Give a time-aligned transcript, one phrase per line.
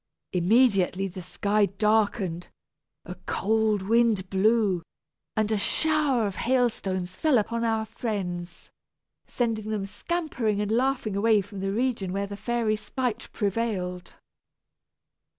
[0.33, 2.47] Immediately the sky darkened,
[3.05, 4.81] a cold wind blew,
[5.37, 8.71] and a shower of hail stones fell upon our friends,
[9.27, 14.15] sending them scampering and laughing away from the region where the fairy's spite prevailed.